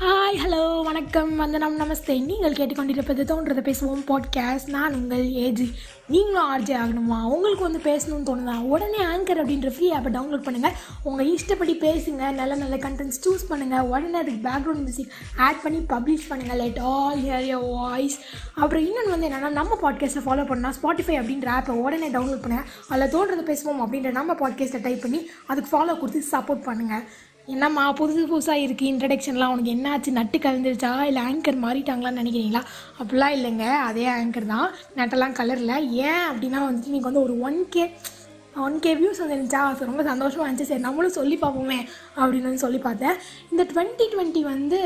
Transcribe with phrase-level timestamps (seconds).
[0.00, 1.36] Hi hello வணக்கம்.
[1.36, 2.24] வந்தனம் நமஸ்தே.
[2.24, 5.74] நீங்கள் கேட்டுக்கொண்டிருப்பது தோன்றதை பேசுவோம் பாட்காஸ்ட் நான் உங்கள் ஏஜி
[6.06, 7.24] நீங்களும் ஆர்ஜே ஆகணுமா?
[7.24, 8.60] உங்களுக்கு வந்து பேசணும்னு தோணுதா?
[8.60, 10.72] உடனே ஆங்கர் அப்படின்ற ஃப்ரீ ஆப்பை டவுன்லோட் பண்ணுங்கள்
[11.02, 12.32] உங்கள் இஷ்டப்படி பேசுங்க.
[12.32, 17.18] நல்ல நல்ல கண்டென்ட்ஸ் சூஸ் பண்ணுங்கள் உடனே அதுக்கு பேக்ரவுண்ட் மியூசிக் ஆட் பண்ணி பப்ளிஷ் பண்ணுங்கள் let all
[17.18, 18.18] hear your voice
[18.54, 23.12] அப்புறம் இன்னொன்று வந்து என்னென்னா நம்ம பாட்காஸ்ட்டை ஃபாலோ பண்ணால் ஸ்பாட்டிஃபை அப்படின்ற ஆப்பை உடனே டவுன்லோட் பண்ணுங்கள் அதில்
[23.16, 27.04] தோன்றதை பேசுவோம் அப்படின்ற நம்ம பாட்காஸ்ட்டை டைப் பண்ணி அதுக்கு ஃபாலோ கொடுத்து சப்போர்ட் பண்ணுங்கள்
[27.50, 30.10] என்னம்மா புதுசு புதுசாக இருக்குது இன்ட்ரடக்ஷன்லாம் உனக்கு என்னாச்சு?
[30.18, 30.90] நட்டு கலந்துருச்சா?
[31.02, 32.62] இல்லை ஆங்கர் மாறிட்டாங்களான்னு நினைக்கிறீங்களா?
[32.98, 33.66] அப்படிலாம் இல்லைங்க.
[33.88, 34.68] அதே ஆங்கர் தான்.
[34.96, 35.74] நட்டெல்லாம் கலரில்
[36.06, 37.84] ஏன் அப்படின்னா வந்துட்டு நீங்கள் வந்து ஒரு one K
[38.64, 40.70] one K views வந்துருந்துச்சா அது ரொம்ப சந்தோஷமாக இருந்துச்சு.
[40.70, 41.78] சரி நம்மளும் சொல்லி பார்ப்போமே
[42.20, 43.16] அப்படின்னு வந்து சொல்லி பார்த்தேன்.
[43.52, 44.78] இந்த டுவெண்ட்டி டுவெண்ட்டி வந்து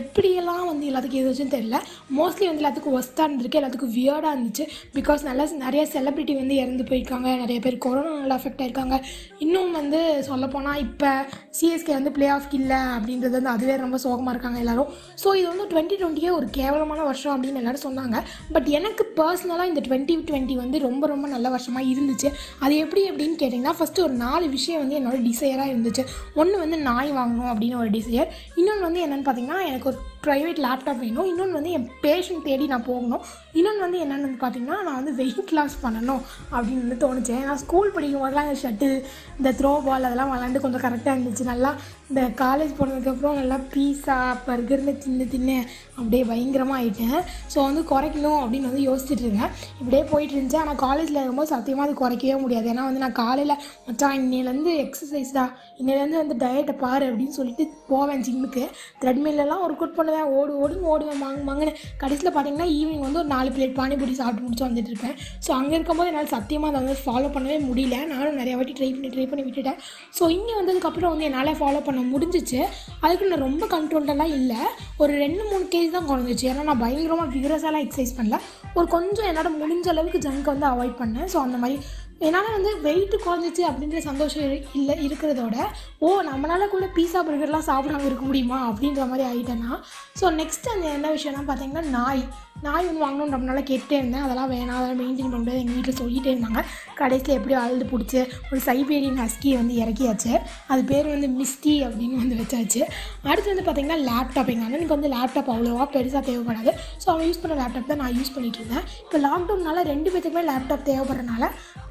[0.00, 1.78] எப்படியெல்லாம் வந்து எல்லாத்துக்கும் எதுச்சுன்னு தெரியல.
[2.18, 3.60] மோஸ்ட்லி வந்து எல்லாத்துக்கும் ஒஸ்ட்டாக இருந்திருக்கு.
[3.60, 4.66] எல்லாத்துக்கும் வியர்டாக இருந்துச்சு.
[4.98, 7.28] பிகாஸ் நல்லா நிறைய செலிப்ரிட்டி வந்து இறந்து போயிருக்காங்க.
[7.42, 8.98] நிறைய பேர் கொரோனா நல்லா அஃபெக்ட் ஆயிருக்காங்க.
[9.46, 11.12] இன்னும் வந்து சொல்லப்போனால் இப்போ
[11.60, 14.90] சிஎஸ்கே வந்து பிளே ஆஃப் இல்லை அப்படின்றது வந்து அதுவே ரொம்ப சோகமாக இருக்காங்க எல்லாரும்.
[15.24, 18.16] ஸோ இது வந்து டுவெண்ட்டி டுவெண்ட்டியே ஒரு கேவலமான வருஷம் அப்படின்னு எல்லாரும் சொன்னாங்க.
[18.56, 22.30] பட் எனக்கு பர்சனலாக இந்த டுவெண்ட்டி டுவெண்ட்டி வந்து ரொம்ப ரொம்ப நல்ல வருஷமாக இருந்துச்சு.
[22.64, 26.06] அது எப்படி அப்படின்னு கேட்டிங்கன்னா ஃபஸ்ட்டு ஒரு நாலு விஷயம் வந்து என்னோட டிசையராக இருந்துச்சு.
[26.34, 31.02] ஒன்று வந்து நாய் வாங்கணும் அப்படின்னு ஒரு டிசையர் இன்னொன்று வந்து என்னென்னு பார்த்தீங்கன்னா எனக்கு ஒரு ப்ரைவேட் லேப்டாப்
[31.04, 31.28] வேணும்.
[31.30, 33.22] இன்னொன்று வந்து என் பேஷன் தேடி நான் போகணும்.
[33.58, 36.22] இன்னொன்று வந்து என்னென்னு வந்து பார்த்தீங்கன்னா நான் வந்து வெயிட் லாஸ் பண்ணணும்
[36.54, 37.36] அப்படின்னு வந்து தோணுச்சு.
[37.48, 38.96] நான் ஸ்கூல் படிக்கும் போதெல்லாம் இந்த ஷட்டில்
[39.38, 41.46] இந்த த்ரோ பால் அதெல்லாம் விளாண்டு கொஞ்சம் கரெக்டாக இருந்துச்சு.
[41.52, 41.70] நல்லா
[42.10, 45.56] இந்த காலேஜ் போனதுக்கப்புறம் நல்லா பீஸா பர்கர்னு தின்னு தின்னு
[45.98, 47.18] அப்படியே பயங்கரமாக ஆகிட்டேன்
[47.52, 50.60] ஸோ வந்து குறைக்கணும் அப்படின்னு வந்து யோசிச்சுட்டு இருக்கேன் இப்படியே போயிட்டு இருந்துச்சு.
[50.62, 52.68] ஆனால் காலேஜில் இருக்கும்போது சத்தியமாக அது குறைக்கவே முடியாது.
[52.74, 53.56] ஏன்னா வந்து நான் காலையில்
[53.88, 58.64] மச்சான் இன்னிலேருந்து எக்ஸசைஸ் தான் இன்னையிலேருந்து வந்து டயட்டை பாரு அப்படின்னு சொல்லிட்டு போவேன் ஜிம்முக்கு
[59.02, 61.20] த்ரெட்மில்லாம் ஒர்க் அவுட் பண்ணுவேன் ஓடு ஓடுன்னு ஓடுவேன்.
[61.24, 61.72] மாங்க மாங்கன்னு
[62.02, 65.16] கடைசியில் பார்த்தீங்கன்னா ஈவினிங் வந்து ஒரு நாலு பிளேட் பானிபூரி சாப்பிட்டு முடிச்சு வந்துட்டு இருப்பேன்
[65.46, 67.96] ஸோ அங்கே இருக்கும்போது என்னால் சத்தியமாக அதை வந்து ஃபாலோ பண்ணவே முடியல.
[68.12, 69.78] நானும் நிறைய வாட்டி ட்ரை பண்ணி ட்ரை பண்ணி விட்டுட்டேன்.
[70.18, 72.60] ஸோ இங்கே வந்ததுக்கப்புறம் வந்து என்னால் ஃபாலோ பண்ண முடிஞ்சிச்சு.
[73.04, 74.60] அதுக்கு நான் ரொம்ப கண்ட்ரோல்டெல்லாம் இல்லை.
[75.02, 76.46] ஒரு ரெண்டு மூணு கேஜி தான் குறைஞ்சிச்சு.
[76.52, 78.38] ஏன்னா நான் பயங்கரமாக விகரஸாலாம் எக்ஸசைஸ் பண்ணல.
[78.78, 81.28] ஒரு கொஞ்சம் என்னால் முடிஞ்ச அளவுக்கு ஜங்கை வந்து அவாய்ட் பண்ணேன்.
[81.34, 81.78] ஸோ அந்த மாதிரி
[82.20, 85.56] என்னால் வந்து வெயிட்டு குறைஞ்சிச்சு அப்படின்ற சந்தோஷம் இல்லை இருக்கிறதோட
[85.98, 89.72] ஓ நம்மளால் கூட பீஸா பர்கர்லாம் சாப்பிடாம இருக்க முடியுமா அப்படின்ற மாதிரி ஆகிட்டேன்னா
[90.20, 92.22] ஸோ நெக்ஸ்ட் அந்த என்ன விஷயம்னா பார்த்தீங்கன்னா நாய்.
[92.64, 94.24] நாய் வந்து வாங்கணும்னு ரொம்ப நாளாக கேட்டே இருந்தேன்.
[94.24, 94.76] அதெல்லாம் வேணாம்.
[94.78, 96.62] அதெல்லாம் மெயின்டைன் பண்ண முடியாது எங்கள் வீட்டில் சொல்லிகிட்டே இருந்தாங்க.
[97.00, 98.18] கடைசியில் எப்படியோ அழுது பிடிச்சி
[98.50, 100.32] ஒரு சைபேரியன் ஹஸ்கியை வந்து இறக்கியாச்சு.
[100.72, 102.82] அது பேர் வந்து மிஸ்டி அப்படின்னு வந்து வச்சாச்சு.
[103.30, 106.72] அடுத்து வந்து பார்த்திங்கன்னா லேப்டாப் எங்கள் அண்ணனுக்கு வந்து லேப்டாப் அவ்வளோவா பெருசாக தேவைப்படாது.
[107.02, 108.86] ஸோ அவன் யூஸ் பண்ண லேப்டாப் தான் நான் யூஸ் பண்ணிகிட்டு இருந்தேன்.
[109.04, 111.46] இப்போ லாக்டவுன்னால ரெண்டு பேத்துக்குமே லேப்டாப் தேவைப்படுறனால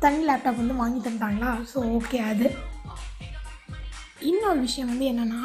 [0.05, 1.53] தனி லேப்டாப் வந்து வாங்கி தந்துட்டாங்களா?
[1.73, 2.47] ஸோ ஓகே அது.
[4.29, 5.41] இன்னொரு விஷயம் வந்து என்னென்னா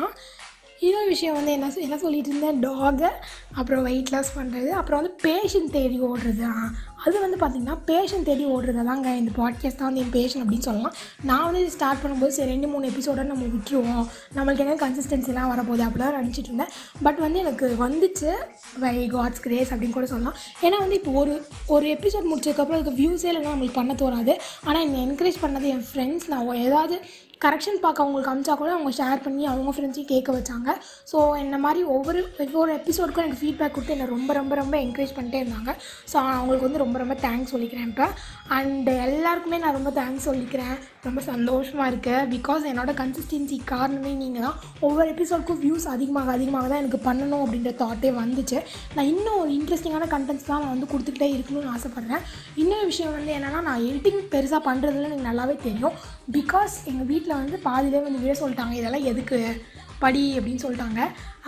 [0.86, 3.10] இன்னொரு விஷயம் வந்து என்ன என்ன சொல்லிட்டு இருந்தேன் டாகை
[3.54, 6.46] அப்புறம் வெயிட் லாஸ் பண்ணுறது அப்புறம் வந்து பேஷன் தேடி ஓடுறது.
[7.04, 10.94] அது வந்து பார்த்திங்கன்னா பேஷன் தேடி ஓடுறது தாங்க இந்த பாட்காஸ்ட் தான் வந்து என் பேஷன் அப்படின்னு சொல்லலாம்.
[11.22, 14.06] நான் வந்து இது ஸ்டார்ட் பண்ணும்போது சரி ரெண்டு மூணு எபிசோட நம்ம விட்டுருவோம்.
[14.36, 16.72] நம்மளுக்கு என்ன கன்சிஸ்டன்சிலாம் வரப்போகுது அப்படிலாம் நினச்சிட்டு இருந்தேன்.
[17.02, 18.30] பட் வந்து எனக்கு வந்துச்சு
[18.78, 20.34] வை காட்ஸ் கிரேஸ் அப்படின்னு கூட சொல்லலாம்.
[20.62, 24.34] ஏன்னா வந்து இப்போ ஒரு ஒரு எபிசோட் முடிச்சதுக்கப்புறம் அதுக்கு வியூஸே இல்லைன்னா நம்மளுக்கு பண்ண தோறாது
[24.64, 26.96] ஆனால் என்னை என்கரேஜ் பண்ணது என் ஃப்ரெண்ட்ஸ் நான் ஏதாவது
[27.44, 30.70] கரெக்ஷன் பார்க்க அவங்களுக்கு அமிச்சா கூட அவங்க ஷேர் பண்ணி அவங்க ஃப்ரெண்ட்ஸையும் கேட்க வச்சாங்க.
[31.10, 35.40] ஸோ என்ன மாதிரி ஒவ்வொரு ஒவ்வொரு எபிசோடுக்கும் எனக்கு ஃபீட்பேக் கொடுத்து என்னை ரொம்ப ரொம்ப ரொம்ப என்கரேஜ் பண்ணிட்டே
[35.42, 35.72] இருந்தாங்க.
[36.12, 38.06] ஸோ அவங்களுக்கு வந்து ரொம்ப ரொம்ப தேங்க்ஸ் சொல்லிக்கிறேன் இப்போ.
[38.58, 40.74] அண்டு எல்லாருக்குமே நான் ரொம்ப தேங்க்ஸ் சொல்லிக்கிறேன்.
[41.06, 44.56] ரொம்ப சந்தோஷமாக இருக்குது பிகாஸ் என்னோட கன்சிஸ்டன்சி காரணமே நீங்கள் தான்.
[44.86, 48.58] ஒவ்வொரு எபிசோடுக்கும் வியூஸ் அதிகமாக அதிகமாக தான் எனக்கு பண்ணணும் அப்படின்ற தாட்டே வந்துச்சு.
[48.96, 52.24] நான் இன்னும் ஒரு இன்ட்ரெஸ்டிங்கான கண்டென்ட்ஸ் தான் நான் வந்து கொடுத்துக்கிட்டே இருக்கணும்னு ஆசைப்பட்றேன்.
[52.62, 55.96] இன்னொரு விஷயம் வந்து என்னென்னா நான் எடிட்டிங் பெருசாக பண்ணுறதுல எனக்கு நல்லாவே தெரியும்.
[56.38, 58.74] பிகாஸ் எங்கள் வீட்டில் வந்து பாதியிலே வந்து விட சொல்லிட்டாங்க.
[58.80, 59.38] இதெல்லாம் எதுக்கு?
[60.02, 61.00] படி அப்படின்னு சொல்லிட்டாங்க.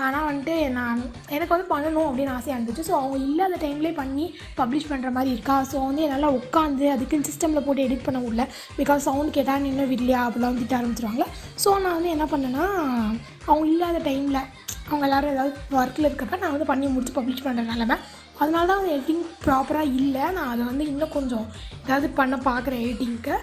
[0.05, 0.99] ஆனால் வந்துட்டு நான்
[1.37, 2.85] எனக்கு வந்து பண்ணணும் அப்படின்னு ஆசையாக இருந்துச்சு.
[2.89, 4.27] ஸோ அவங்க இல்லாத டைம்லேயே பண்ணி
[4.61, 5.57] பப்ளிஷ் பண்ணுற மாதிரி இருக்கா?
[5.71, 8.45] ஸோ வந்து என்னால் உட்காந்து அதுக்குன்னு சிஸ்டமில் போட்டு எடிட் பண்ண முடியல.
[8.81, 10.21] பிகாஸ் சவுண்ட் கேட்டால் நின்று வீட்லையா?
[10.27, 11.27] அப்படிலாம் திட்ட ஆரம்பிச்சிருவாங்க
[11.65, 12.67] ஸோ நான் வந்து என்ன பண்ணேன்னா
[13.49, 14.41] அவங்க இல்லாத டைமில்
[14.89, 17.97] அவங்க எல்லோரும் ஏதாவது ஒர்க்கில் இருக்கப்ப நான் வந்து பண்ணி முடித்து பப்ளிஷ் பண்ணுற நிலமை.
[18.41, 20.25] அதனால தான் எடிட்டிங் ப்ராப்பராக இல்லை.
[20.37, 21.47] நான் அதை வந்து இன்னும் கொஞ்சம்
[21.85, 23.35] ஏதாவது பண்ண பார்க்குறேன் எடிட்டிங்க்கு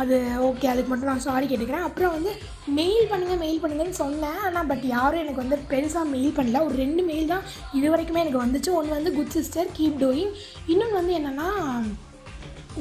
[0.00, 0.16] அது
[0.48, 1.86] ஓகே அதுக்கு மட்டும் நான் சாரி கேட்டுக்கிறேன்.
[1.86, 2.32] அப்புறம் வந்து
[2.76, 4.38] மெயில் பண்ணுங்கள் மெயில் பண்ணுங்கன்னு சொன்னேன்.
[4.46, 6.62] ஆனால் பட் யாரும் எனக்கு வந்து பெருசாக மெயில் பண்ணல.
[6.68, 7.46] ஒரு ரெண்டு மெயில் தான்
[7.78, 8.70] இது வரைக்குமே எனக்கு வந்துச்சு.
[8.78, 10.32] ஒன்று வந்து குட் சிஸ்டர் கீப் டூயிங்
[10.72, 11.48] இன்னொன்று வந்து என்னென்னா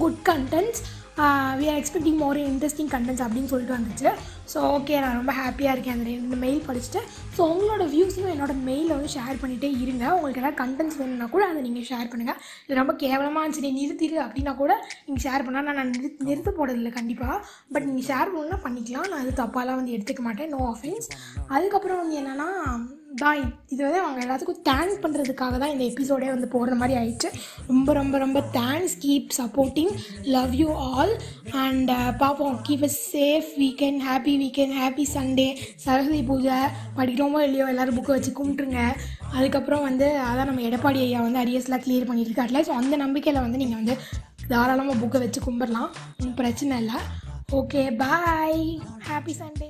[0.04, 0.84] good contents
[1.60, 4.10] we are expecting more interesting contents அப்படின்னு சொல்லிட்டு வந்துச்சு.
[4.51, 5.95] ஸோ ஓகே நான் ரொம்ப ஹாப்பியாக இருக்கேன்.
[5.98, 7.01] அந்த ரெண்டு மெயில் படிச்சுட்டு.
[7.36, 10.06] ஸோ உங்களோட வியூஸையும் என்னோட மெயிலில் வந்து ஷேர் பண்ணிகிட்டே இருங்க.
[10.16, 13.66] உங்களுக்கு ஏதாவது கண்டென்ட்ஸ் வேணும்னா கூட அதை நீங்கள் ஷேர் பண்ணுங்கள் இது ரொம்ப கேவலமாக இருந்துச்சு.
[13.68, 14.71] நீ நிறுத்திடு அப்படின்னா கூட
[15.07, 17.38] நீங்கள் ஷேர் பண்ணால் நான் நான் நிறுத்த நிறுத்த போகிறதில்ல கண்டிப்பாக
[17.75, 19.10] பட் நீங்கள் ஷேர் பண்ணணும்னா பண்ணிக்கலாம்.
[19.12, 20.51] நான் அது தப்பாலாம் வந்து எடுத்துக்க மாட்டேன்.
[20.56, 21.10] நோ ஆஃபென்ஸ்
[21.57, 22.50] அதுக்கப்புறம் வந்து என்னென்னா
[23.24, 23.39] தான்
[23.74, 27.30] இது வந்து அவங்க எல்லாத்துக்கும் தேங்க்ஸ் பண்ணுறதுக்காக தான் இந்த எபிசோடே வந்து போடுற மாதிரி ஆயிடுச்சு.
[27.71, 29.92] ரொம்ப ரொம்ப ரொம்ப thanks keep supporting
[30.36, 31.13] love you all
[31.63, 31.92] and
[32.24, 35.48] பார்ப்போம் keep a safe weekend happy weekend happy Sunday
[35.86, 36.60] Saraswati Puja.
[37.00, 38.83] படிக்கிறோமோ இல்லையோ எல்லோரும் புக்கை வச்சு கும்பிட்டுருங்க.
[39.38, 43.81] அதுக்கப்புறம் வந்து அதான் நம்ம எடப்பாடி ஐயா வந்து அரியர்ஸ்லாம் கிளியர் பண்ணிட்டு அட்லீஸ்ட் அந்த நம்பிக்கையில் வந்து நீங்கள்
[43.81, 43.98] வந்து
[44.54, 45.92] தாராளமாக புக்கை வச்சு கும்பிடலாம்.
[46.19, 47.00] ஒன்றும் பிரச்சனை இல்லை.
[47.60, 48.63] Okay bye
[49.10, 49.69] happy Sunday